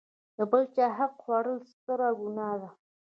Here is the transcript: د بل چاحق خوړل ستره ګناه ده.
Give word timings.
د 0.37 0.39
بل 0.51 0.63
چاحق 0.75 1.13
خوړل 1.23 1.59
ستره 1.71 2.09
ګناه 2.19 2.55
ده. 2.61 2.69